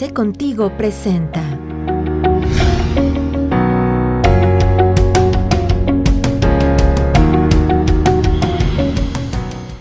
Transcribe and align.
Arce 0.00 0.14
Contigo 0.14 0.70
presenta. 0.78 1.42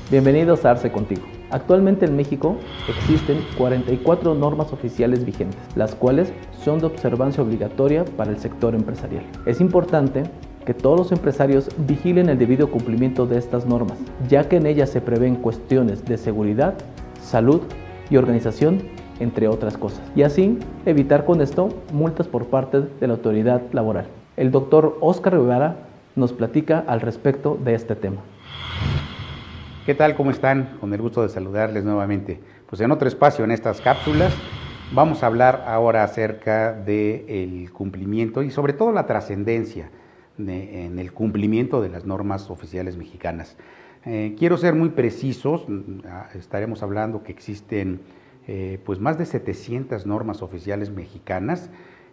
Bienvenidos 0.09 0.65
a 0.65 0.71
Arce 0.71 0.91
Contigo. 0.91 1.21
Actualmente 1.51 2.07
en 2.07 2.15
México 2.15 2.57
existen 2.89 3.45
44 3.59 4.33
normas 4.33 4.73
oficiales 4.73 5.23
vigentes, 5.23 5.59
las 5.75 5.93
cuales 5.93 6.33
son 6.63 6.79
de 6.79 6.87
observancia 6.87 7.43
obligatoria 7.43 8.03
para 8.03 8.31
el 8.31 8.39
sector 8.39 8.73
empresarial. 8.73 9.23
Es 9.45 9.61
importante 9.61 10.23
que 10.65 10.73
todos 10.73 10.97
los 10.97 11.11
empresarios 11.11 11.69
vigilen 11.85 12.29
el 12.29 12.39
debido 12.39 12.71
cumplimiento 12.71 13.27
de 13.27 13.37
estas 13.37 13.67
normas, 13.67 13.99
ya 14.27 14.49
que 14.49 14.55
en 14.55 14.65
ellas 14.65 14.89
se 14.89 14.99
prevén 14.99 15.35
cuestiones 15.35 16.03
de 16.05 16.17
seguridad, 16.17 16.73
salud 17.21 17.61
y 18.09 18.17
organización, 18.17 18.81
entre 19.19 19.47
otras 19.47 19.77
cosas, 19.77 20.01
y 20.15 20.23
así 20.23 20.59
evitar 20.85 21.25
con 21.25 21.41
esto 21.41 21.69
multas 21.91 22.27
por 22.27 22.47
parte 22.47 22.81
de 22.81 23.07
la 23.07 23.13
autoridad 23.13 23.61
laboral. 23.71 24.07
El 24.35 24.51
doctor 24.51 24.97
Oscar 25.01 25.33
Rivera 25.33 25.77
nos 26.15 26.33
platica 26.33 26.83
al 26.87 27.01
respecto 27.01 27.57
de 27.63 27.75
este 27.75 27.95
tema. 27.95 28.21
¿Qué 29.85 29.95
tal? 29.95 30.15
¿Cómo 30.15 30.31
están? 30.31 30.77
Con 30.79 30.93
el 30.93 31.01
gusto 31.01 31.21
de 31.21 31.29
saludarles 31.29 31.85
nuevamente. 31.85 32.39
Pues 32.69 32.81
en 32.81 32.91
otro 32.91 33.07
espacio, 33.07 33.45
en 33.45 33.51
estas 33.51 33.79
cápsulas, 33.79 34.33
vamos 34.91 35.23
a 35.23 35.27
hablar 35.27 35.63
ahora 35.65 36.03
acerca 36.03 36.73
del 36.73 37.71
cumplimiento 37.71 38.43
y 38.43 38.51
sobre 38.51 38.73
todo 38.73 38.91
la 38.91 39.05
trascendencia 39.05 39.89
en 40.37 40.99
el 40.99 41.13
cumplimiento 41.13 41.81
de 41.81 41.89
las 41.89 42.05
normas 42.05 42.49
oficiales 42.49 42.97
mexicanas. 42.97 43.57
Eh, 44.05 44.35
quiero 44.37 44.57
ser 44.57 44.75
muy 44.75 44.89
precisos, 44.89 45.65
ah, 46.07 46.27
estaremos 46.35 46.83
hablando 46.83 47.23
que 47.23 47.31
existen 47.31 48.01
eh, 48.47 48.79
pues 48.85 48.99
más 48.99 49.17
de 49.17 49.25
700 49.25 50.05
normas 50.05 50.41
oficiales 50.41 50.89
mexicanas, 50.89 51.69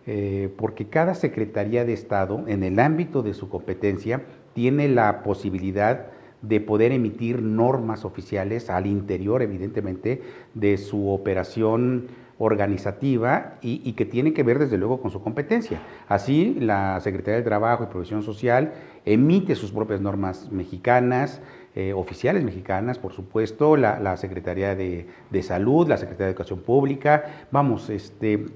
eh, 0.06 0.53
porque 0.56 0.89
cada 0.89 1.14
Secretaría 1.14 1.84
de 1.84 1.92
Estado, 1.92 2.45
en 2.47 2.62
el 2.62 2.78
ámbito 2.78 3.22
de 3.22 3.34
su 3.34 3.48
competencia, 3.48 4.22
tiene 4.53 4.89
la 4.89 5.23
posibilidad 5.23 6.06
de 6.42 6.61
poder 6.61 6.92
emitir 6.92 7.41
normas 7.41 8.05
oficiales 8.05 8.69
al 8.69 8.86
interior, 8.86 9.42
evidentemente, 9.42 10.23
de 10.53 10.77
su 10.77 11.08
operación 11.08 12.08
organizativa 12.39 13.55
y, 13.62 13.92
que 13.92 14.05
tiene 14.05 14.33
que 14.33 14.42
ver 14.42 14.58
desde 14.58 14.77
luego 14.77 15.01
con 15.01 15.11
su 15.11 15.23
competencia. 15.23 15.80
Así, 16.08 16.56
la 16.61 17.01
Secretaría 17.01 17.39
de 17.39 17.45
Trabajo 17.45 17.84
y 17.84 17.86
Provisión 17.86 18.23
Social 18.23 18.73
emite 19.05 19.55
sus 19.55 19.70
propias 19.70 20.01
normas 20.01 20.51
mexicanas, 20.51 21.41
eh, 21.77 21.92
oficiales 21.92 22.44
mexicanas, 22.44 22.98
por 22.98 23.12
supuesto, 23.12 23.77
la, 23.77 24.17
Secretaría 24.17 24.77
de, 24.77 25.06
Salud, 25.42 25.89
la 25.89 25.97
Secretaría 25.97 26.27
de 26.27 26.30
Educación 26.30 26.61
Pública, 26.61 27.47
vamos, 27.50 27.91
este, 27.91 28.47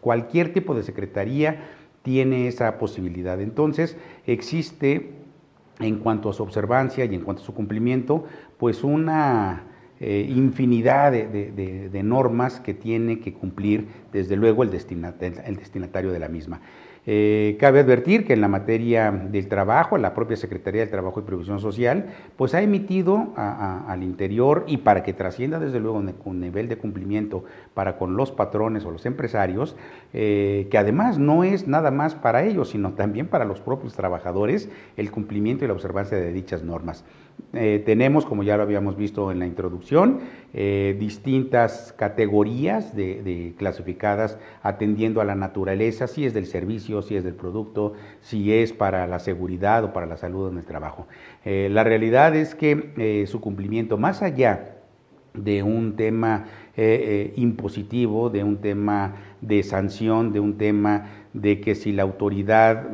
cualquier 0.00 0.52
tipo 0.52 0.74
de 0.74 0.82
secretaría 0.82 1.62
tiene 2.02 2.46
esa 2.46 2.78
posibilidad. 2.78 3.40
Entonces, 3.40 3.96
existe 4.26 5.12
en 5.78 5.98
cuanto 6.00 6.28
a 6.28 6.34
su 6.34 6.42
observancia 6.42 7.06
y 7.06 7.14
en 7.14 7.22
cuanto 7.22 7.42
a 7.42 7.46
su 7.46 7.54
cumplimiento, 7.54 8.24
pues 8.58 8.84
una 8.84 9.69
eh, 10.00 10.26
infinidad 10.28 11.12
de, 11.12 12.02
normas 12.02 12.58
que 12.58 12.74
tiene 12.74 13.20
que 13.20 13.34
cumplir, 13.34 13.86
desde 14.12 14.34
luego, 14.36 14.62
el, 14.62 14.70
el 14.70 15.56
destinatario 15.56 16.10
de 16.10 16.18
la 16.18 16.28
misma. 16.28 16.60
Eh, 17.06 17.56
cabe 17.58 17.80
advertir 17.80 18.26
que 18.26 18.34
en 18.34 18.42
la 18.42 18.48
materia 18.48 19.10
del 19.10 19.48
trabajo, 19.48 19.96
la 19.96 20.14
propia 20.14 20.36
Secretaría 20.36 20.82
del 20.82 20.90
Trabajo 20.90 21.20
y 21.20 21.22
Previsión 21.22 21.58
Social, 21.58 22.10
pues 22.36 22.54
ha 22.54 22.60
emitido 22.60 23.32
al 23.36 24.02
interior 24.02 24.64
y 24.66 24.78
para 24.78 25.02
que 25.02 25.14
trascienda 25.14 25.58
desde 25.58 25.80
luego 25.80 26.02
un 26.24 26.40
nivel 26.40 26.68
de 26.68 26.76
cumplimiento 26.76 27.44
para 27.72 27.96
con 27.96 28.16
los 28.16 28.32
patrones 28.32 28.84
o 28.84 28.90
los 28.90 29.06
empresarios, 29.06 29.76
eh, 30.12 30.68
que 30.70 30.78
además 30.78 31.18
no 31.18 31.42
es 31.42 31.66
nada 31.66 31.90
más 31.90 32.14
para 32.14 32.44
ellos, 32.44 32.70
sino 32.70 32.92
también 32.92 33.28
para 33.28 33.46
los 33.46 33.60
propios 33.60 33.94
trabajadores, 33.94 34.68
el 34.96 35.10
cumplimiento 35.10 35.64
y 35.64 35.68
la 35.68 35.74
observancia 35.74 36.18
de 36.18 36.32
dichas 36.32 36.62
normas. 36.62 37.04
Eh, 37.52 37.82
tenemos, 37.84 38.24
como 38.24 38.42
ya 38.42 38.56
lo 38.56 38.62
habíamos 38.62 38.96
visto 38.96 39.30
en 39.30 39.38
la 39.38 39.46
introducción, 39.46 40.20
eh, 40.54 40.96
distintas 40.98 41.92
categorías 41.96 42.94
de, 42.94 43.54
clasificadas 43.56 44.38
atendiendo 44.62 45.20
a 45.20 45.24
la 45.24 45.34
naturaleza, 45.34 46.06
si 46.06 46.24
es 46.24 46.34
del 46.34 46.46
servicio, 46.46 47.02
si 47.02 47.16
es 47.16 47.24
del 47.24 47.34
producto, 47.34 47.94
si 48.20 48.52
es 48.52 48.72
para 48.72 49.06
la 49.06 49.18
seguridad 49.18 49.84
o 49.84 49.92
para 49.92 50.06
la 50.06 50.16
salud 50.16 50.50
en 50.50 50.58
el 50.58 50.64
trabajo. 50.64 51.06
Eh, 51.44 51.68
la 51.70 51.84
realidad 51.84 52.34
es 52.36 52.54
que 52.54 53.26
su 53.26 53.40
cumplimiento, 53.40 53.96
más 53.98 54.22
allá 54.22 54.76
de 55.34 55.62
un 55.62 55.96
tema 55.96 56.46
impositivo, 57.36 58.30
de 58.30 58.42
un 58.42 58.56
tema 58.58 59.16
de 59.40 59.62
sanción, 59.62 60.32
de 60.32 60.40
un 60.40 60.56
tema 60.56 61.06
de 61.34 61.60
que 61.60 61.74
si 61.74 61.92
la 61.92 62.02
autoridad 62.02 62.88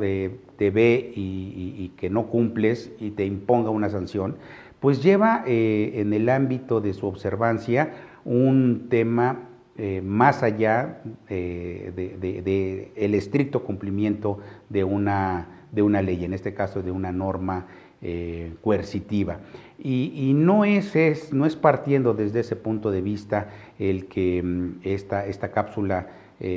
te 0.57 0.71
ve 0.71 1.13
y, 1.15 1.91
que 1.97 2.09
no 2.09 2.27
cumples 2.27 2.91
y 2.99 3.11
te 3.11 3.25
imponga 3.25 3.69
una 3.69 3.89
sanción, 3.89 4.35
pues 4.79 5.01
lleva 5.01 5.43
eh, 5.47 5.93
en 5.95 6.13
el 6.13 6.29
ámbito 6.29 6.81
de 6.81 6.93
su 6.93 7.07
observancia 7.07 7.93
un 8.25 8.87
tema 8.89 9.49
eh, 9.77 10.01
más 10.03 10.43
allá 10.43 11.01
eh, 11.29 11.91
de, 11.95 12.91
el 12.95 13.15
estricto 13.15 13.63
cumplimiento 13.63 14.39
de 14.69 14.83
una, 14.83 15.65
de 15.71 15.81
una 15.81 16.01
ley, 16.01 16.25
en 16.25 16.33
este 16.33 16.53
caso 16.53 16.81
de 16.81 16.91
una 16.91 17.11
norma 17.11 17.67
coercitiva. 18.61 19.39
Y, 19.79 20.33
no, 20.35 20.65
es, 20.65 20.95
es, 20.95 21.33
no 21.33 21.47
es 21.47 21.55
partiendo 21.55 22.13
desde 22.13 22.41
ese 22.41 22.55
punto 22.55 22.91
de 22.91 23.01
vista 23.01 23.49
el 23.79 24.05
que 24.05 24.43
mm, 24.43 24.79
esta, 24.83 25.25
esta 25.25 25.49
cápsula 25.49 26.07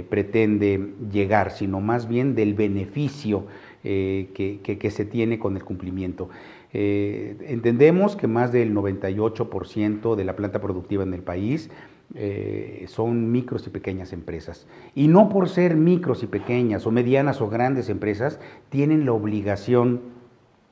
pretende 0.09 0.93
llegar, 1.11 1.53
sino 1.53 1.81
más 1.81 2.07
bien 2.07 2.35
del 2.35 2.55
beneficio 2.55 3.47
eh, 3.83 4.29
que, 4.35 4.91
se 4.91 5.07
tiene 5.07 5.39
con 5.39 5.57
el 5.57 5.65
cumplimiento. 5.65 6.29
Eh, 6.75 7.39
entendemos 7.49 8.15
que 8.15 8.27
más 8.27 8.53
del 8.53 8.75
98% 8.75 10.17
de 10.17 10.25
la 10.25 10.37
planta 10.37 10.61
productiva 10.61 11.03
en 11.03 11.15
el 11.15 11.23
país 11.23 11.71
eh, 12.15 12.85
son 12.89 13.33
micros 13.33 13.67
y 13.67 13.71
pequeñas 13.71 14.13
empresas. 14.13 14.67
Y 14.95 15.09
no 15.09 15.31
por 15.31 15.49
ser 15.49 15.77
micros 15.77 16.23
y 16.23 16.27
pequeñas 16.27 16.87
o 16.87 16.91
medianas 16.91 17.41
o 17.41 17.49
grandes 17.49 17.89
empresas, 17.89 18.39
tienen 18.69 19.07
la 19.07 19.13
obligación 19.13 20.03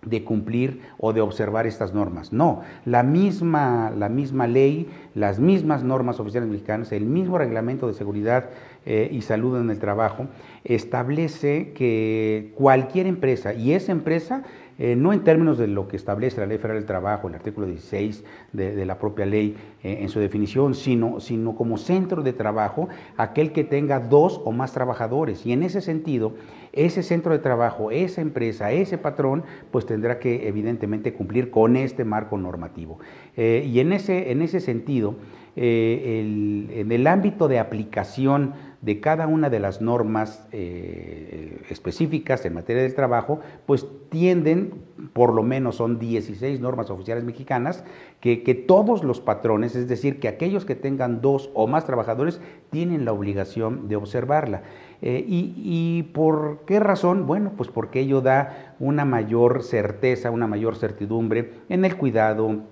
de 0.03 0.23
cumplir 0.23 0.83
o 0.99 1.13
de 1.13 1.21
observar 1.21 1.67
estas 1.67 1.95
normas. 1.95 2.33
No, 2.33 2.61
la 2.85 3.03
misma, 3.03 3.91
la 3.97 4.09
misma 4.09 4.47
ley, 4.47 4.89
las 5.15 5.41
mismas 5.41 5.83
normas 5.83 6.21
oficiales 6.21 6.49
mexicanas, 6.49 6.93
el 6.93 7.05
mismo 7.05 7.39
reglamento 7.39 7.89
de 7.89 7.95
seguridad 7.95 8.51
eh, 8.87 9.09
y 9.12 9.22
salud 9.22 9.59
en 9.61 9.71
el 9.71 9.78
trabajo 9.78 10.28
establece 10.65 11.72
que 11.72 12.53
cualquier 12.55 13.06
empresa, 13.06 13.55
y 13.55 13.72
esa 13.72 13.93
empresa 13.93 14.44
eh, 14.81 14.94
no 14.94 15.12
en 15.12 15.25
términos 15.25 15.59
de 15.59 15.66
lo 15.66 15.89
que 15.89 15.97
establece 15.97 16.41
la 16.41 16.47
Ley 16.47 16.59
Federal 16.59 16.77
del 16.77 16.87
Trabajo, 16.87 17.27
el 17.27 17.34
artículo 17.34 17.67
16 17.67 18.22
de, 18.53 18.87
la 18.87 18.97
propia 19.00 19.27
ley 19.27 19.56
eh, 19.83 19.99
en 20.03 20.09
su 20.09 20.21
definición, 20.21 20.77
sino, 20.77 21.19
sino 21.19 21.56
como 21.56 21.78
centro 21.78 22.22
de 22.22 22.33
trabajo 22.33 22.88
aquel 23.17 23.50
que 23.53 23.65
tenga 23.65 23.99
dos 23.99 24.41
o 24.44 24.53
más 24.53 24.72
trabajadores. 24.72 25.44
Y 25.44 25.53
en 25.53 25.65
ese 25.65 25.81
sentido, 25.81 26.34
ese 26.72 27.03
centro 27.03 27.33
de 27.33 27.41
trabajo, 27.41 27.91
esa 27.91 28.21
empresa, 28.21 28.71
ese 28.71 28.99
patrón, 28.99 29.43
pues 29.72 29.84
tendrá 29.84 30.21
que 30.21 30.47
evidentemente 30.47 31.12
cumplir 31.12 31.50
con 31.50 31.77
este 31.77 32.05
marco 32.05 32.38
normativo. 32.38 33.00
Y 33.37 33.81
en 33.81 33.93
ese, 33.93 34.31
en 34.31 34.43
ese 34.43 34.61
sentido, 34.61 35.17
en 35.61 36.93
el 36.93 37.07
ámbito 37.07 37.49
de 37.49 37.59
aplicación 37.59 38.55
de 38.81 39.01
cada 39.01 39.27
una 39.27 39.51
de 39.51 39.59
las 39.59 39.81
normas 39.81 40.47
eh, 40.53 41.61
específicas 41.69 42.45
en 42.47 42.55
materia 42.55 42.83
del 42.83 42.95
trabajo, 42.95 43.41
pues 43.67 43.87
tienden, 44.09 44.73
por 45.13 45.35
lo 45.35 45.43
menos 45.43 45.77
son 45.77 45.99
16 45.99 46.61
normas 46.61 46.89
oficiales 46.89 47.25
mexicanas, 47.25 47.85
que, 48.21 48.37
todos 48.67 49.03
los 49.03 49.21
patrones, 49.21 49.75
es 49.75 49.88
decir, 49.88 50.21
que 50.21 50.29
aquellos 50.29 50.65
que 50.65 50.75
tengan 50.75 51.21
dos 51.21 51.50
o 51.55 51.67
más 51.67 51.87
trabajadores, 51.87 52.41
tienen 52.71 53.05
la 53.05 53.12
obligación 53.12 53.88
de 53.88 53.97
observarla. 53.97 54.62
Eh, 55.03 55.25
y, 55.27 55.55
y, 55.56 56.03
por 56.05 56.61
qué 56.67 56.79
razón? 56.81 57.27
Bueno, 57.27 57.53
pues 57.56 57.71
porque 57.71 58.00
ello 58.00 58.21
da 58.21 58.75
una 58.79 59.05
mayor 59.05 59.62
certeza, 59.62 60.31
una 60.31 60.47
mayor 60.47 60.77
certidumbre 60.77 61.53
en 61.69 61.85
el 61.85 61.97
cuidado, 61.97 62.62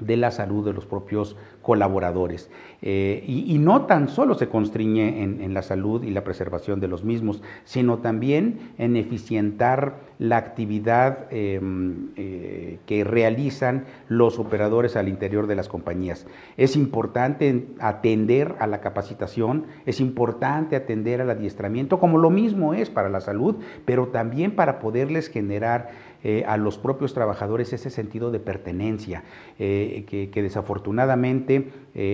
de 0.00 0.16
la 0.16 0.30
salud 0.30 0.64
de 0.64 0.72
los 0.72 0.86
propios 0.86 1.36
colaboradores. 1.62 2.50
Eh, 2.80 3.24
y, 3.26 3.58
no 3.58 3.86
tan 3.86 4.08
solo 4.08 4.34
se 4.34 4.48
constriñe 4.48 5.22
en, 5.22 5.52
la 5.52 5.62
salud 5.62 6.04
y 6.04 6.10
la 6.10 6.22
preservación 6.22 6.80
de 6.80 6.88
los 6.88 7.04
mismos, 7.04 7.42
sino 7.64 7.98
también 7.98 8.72
en 8.78 8.96
eficientar 8.96 9.96
la 10.18 10.36
actividad 10.36 11.26
em, 11.30 12.08
eh, 12.16 12.78
que 12.86 13.04
realizan 13.04 13.84
los 14.08 14.38
operadores 14.38 14.96
al 14.96 15.08
interior 15.08 15.46
de 15.46 15.56
las 15.56 15.68
compañías. 15.68 16.26
Es 16.56 16.76
importante 16.76 17.66
atender 17.80 18.54
a 18.60 18.66
la 18.66 18.80
capacitación, 18.80 19.66
es 19.84 20.00
importante 20.00 20.76
atender 20.76 21.20
al 21.20 21.30
adiestramiento, 21.30 21.98
como 21.98 22.18
lo 22.18 22.30
mismo 22.30 22.74
es 22.74 22.90
para 22.90 23.08
la 23.08 23.20
salud, 23.20 23.56
pero 23.84 24.08
también 24.08 24.52
para 24.52 24.78
poderles 24.78 25.28
generar 25.28 25.90
eh, 26.24 26.44
a 26.46 26.56
los 26.56 26.78
propios 26.78 27.14
trabajadores 27.14 27.72
ese 27.72 27.90
sentido 27.90 28.30
de 28.30 28.40
pertenencia, 28.40 29.22
eh, 29.58 30.04
que, 30.06 30.42
desafortunadamente 30.42 31.70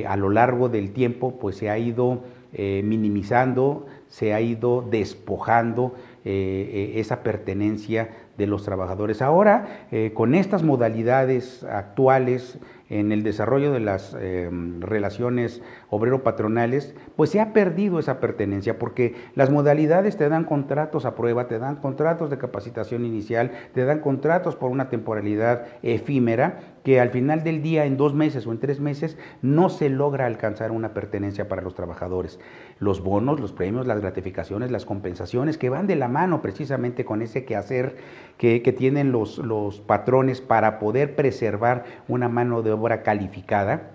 a 0.09 0.17
lo 0.17 0.31
largo 0.31 0.69
del 0.69 0.93
tiempo 0.93 1.39
pues 1.39 1.57
se 1.57 1.69
ha 1.69 1.79
ido 1.79 2.23
minimizando, 2.57 3.87
se 4.09 4.33
ha 4.33 4.41
ido 4.41 4.81
despojando 4.81 5.95
esa 6.25 7.23
pertenencia 7.23 8.11
de 8.39 8.47
los 8.47 8.65
trabajadores. 8.65 9.21
Ahora, 9.21 9.87
con 10.15 10.35
estas 10.35 10.63
modalidades 10.63 11.65
actuales, 11.65 12.59
en 12.95 13.11
el 13.11 13.25
desarrollo 13.25 13.73
de 13.73 13.81
las 13.81 14.17
em, 14.21 14.81
relaciones 14.81 15.61
obrero-patronales, 15.91 16.95
pues 17.17 17.31
se 17.31 17.41
ha 17.41 17.53
perdido 17.53 17.99
esa 17.99 18.21
pertenencia 18.21 18.79
porque 18.79 19.17
las 19.35 19.51
modalidades 19.51 20.17
te 20.17 20.29
dan 20.29 20.45
contratos 20.45 21.05
a 21.05 21.17
prueba, 21.17 21.49
te 21.49 21.59
dan 21.59 21.77
contratos 21.77 22.31
de 22.31 22.39
capacitación 22.39 23.05
inicial, 23.05 23.51
te 23.75 23.85
dan 23.85 23.99
contratos 23.99 24.55
por 24.55 24.71
una 24.71 24.91
temporalidad 24.91 25.67
efímera 25.83 26.61
que 26.85 27.01
al 27.01 27.11
final 27.11 27.43
del 27.43 27.63
día, 27.63 27.87
en 27.87 27.97
dos 27.97 28.15
meses 28.15 28.47
o 28.47 28.53
en 28.53 28.61
tres 28.61 28.79
meses, 28.79 29.17
no 29.43 29.71
se 29.71 29.89
logra 29.89 30.27
alcanzar 30.27 30.71
una 30.71 30.93
pertenencia 30.93 31.49
para 31.49 31.63
los 31.63 31.75
trabajadores. 31.75 32.39
Los 32.79 33.03
bonos, 33.03 33.41
los 33.41 33.53
premios, 33.53 33.87
las 33.87 34.01
gratificaciones, 34.01 34.71
las 34.71 34.85
compensaciones 34.85 35.57
que 35.57 35.71
van 35.71 35.87
de 35.87 35.97
la 35.97 36.09
mano 36.09 36.43
precisamente 36.43 37.05
con 37.05 37.23
ese 37.23 37.47
quehacer 37.47 37.97
que, 38.37 38.63
que 38.63 38.73
tienen 38.73 39.13
los, 39.13 39.39
los 39.39 39.81
patrones 39.81 40.43
para 40.43 40.79
poder 40.79 41.17
preservar 41.17 41.85
una 42.07 42.29
mano 42.29 42.61
de 42.61 42.73
obra 42.73 42.84
calificada, 43.03 43.95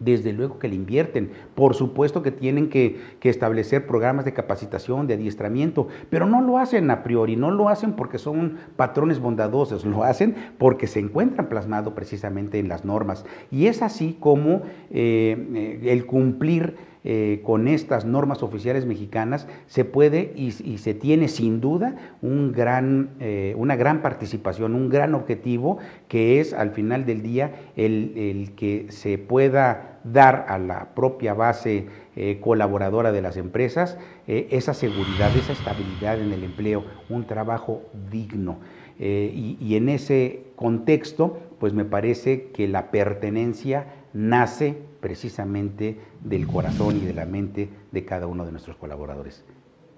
desde 0.00 0.32
luego 0.32 0.58
que 0.58 0.68
le 0.68 0.74
invierten, 0.74 1.30
por 1.54 1.74
supuesto 1.74 2.22
que 2.22 2.30
tienen 2.30 2.68
que, 2.68 3.14
establecer 3.22 3.86
programas 3.86 4.24
de 4.24 4.34
capacitación, 4.34 5.06
de 5.06 5.14
adiestramiento, 5.14 5.88
pero 6.10 6.26
no 6.26 6.42
lo 6.42 6.58
hacen 6.58 6.90
a 6.90 7.02
priori, 7.02 7.36
no 7.36 7.50
lo 7.50 7.68
hacen 7.68 7.94
porque 7.94 8.18
son 8.18 8.58
patrones 8.76 9.18
bondadosos, 9.18 9.84
lo 9.84 10.04
hacen 10.04 10.34
porque 10.58 10.86
se 10.86 11.00
encuentran 11.00 11.48
plasmado 11.48 11.94
precisamente 11.94 12.58
en 12.58 12.68
las 12.68 12.84
normas. 12.84 13.24
Y 13.50 13.66
es 13.66 13.82
así 13.82 14.16
como 14.20 14.62
eh, 14.90 15.36
eh, 15.54 15.80
el 15.84 16.04
cumplir 16.04 16.76
eh, 17.06 17.42
con 17.44 17.68
estas 17.68 18.06
normas 18.06 18.42
oficiales 18.42 18.86
mexicanas 18.86 19.46
se 19.66 19.84
puede 19.84 20.32
y, 20.36 20.52
se 20.52 20.94
tiene 20.94 21.28
sin 21.28 21.60
duda 21.60 21.96
un 22.22 22.50
gran, 22.50 23.10
eh, 23.20 23.52
una 23.58 23.76
gran 23.76 24.00
participación, 24.00 24.74
un 24.74 24.88
gran 24.88 25.14
objetivo 25.14 25.76
que 26.08 26.40
es 26.40 26.54
al 26.54 26.70
final 26.70 27.04
del 27.04 27.20
día 27.20 27.72
el, 27.76 28.52
que 28.56 28.86
se 28.88 29.18
pueda 29.18 29.98
dar 30.04 30.46
a 30.48 30.56
la 30.56 30.94
propia 30.94 31.34
base 31.34 31.88
eh, 32.16 32.38
colaboradora 32.40 33.12
de 33.12 33.20
las 33.20 33.36
empresas 33.36 33.98
esa 34.26 34.72
seguridad, 34.72 35.36
esa 35.36 35.52
estabilidad 35.52 36.18
en 36.18 36.32
el 36.32 36.42
empleo, 36.42 36.84
un 37.10 37.26
trabajo 37.26 37.82
digno. 38.10 38.56
y, 38.98 39.58
y 39.60 39.76
en 39.76 39.90
ese 39.90 40.53
contexto, 40.64 41.36
pues 41.58 41.74
me 41.74 41.84
parece 41.84 42.50
que 42.52 42.66
la 42.66 42.90
pertenencia 42.90 43.84
nace 44.14 44.78
precisamente 45.00 46.00
del 46.22 46.46
corazón 46.46 46.96
y 46.96 47.00
de 47.00 47.12
la 47.12 47.26
mente 47.26 47.68
de 47.92 48.04
cada 48.06 48.26
uno 48.26 48.46
de 48.46 48.52
nuestros 48.52 48.78
colaboradores. 48.78 49.44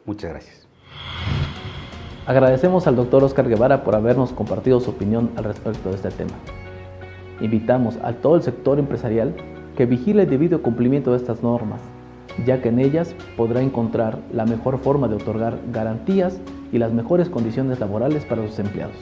Muchas 0.06 0.30
gracias. 0.32 0.66
Agradecemos 2.26 2.88
al 2.88 2.96
doctor 2.96 3.22
Oscar 3.22 3.48
Guevara 3.48 3.84
por 3.84 3.94
habernos 3.94 4.32
compartido 4.32 4.80
su 4.80 4.90
opinión 4.90 5.30
al 5.36 5.44
respecto 5.44 5.90
de 5.90 5.94
este 5.94 6.10
tema. 6.10 6.34
Invitamos 7.40 7.96
a 8.02 8.14
todo 8.14 8.34
el 8.34 8.42
sector 8.42 8.80
empresarial 8.80 9.36
que 9.76 9.86
vigile 9.86 10.24
el 10.24 10.30
debido 10.30 10.62
cumplimiento 10.62 11.12
de 11.12 11.18
estas 11.18 11.44
normas, 11.44 11.80
ya 12.44 12.60
que 12.60 12.70
en 12.70 12.80
ellas 12.80 13.14
podrá 13.36 13.60
encontrar 13.62 14.18
la 14.32 14.44
mejor 14.44 14.80
forma 14.80 15.06
de 15.06 15.14
otorgar 15.14 15.60
garantías 15.70 16.40
y 16.72 16.78
las 16.78 16.92
mejores 16.92 17.30
condiciones 17.30 17.78
laborales 17.78 18.24
para 18.24 18.44
sus 18.44 18.58
empleados. 18.58 18.96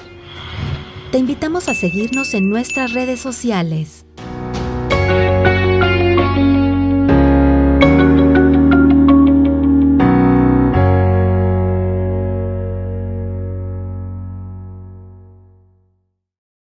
Te 1.14 1.20
invitamos 1.20 1.68
a 1.68 1.74
seguirnos 1.74 2.34
en 2.34 2.50
nuestras 2.50 2.92
redes 2.92 3.20
sociales. 3.20 4.04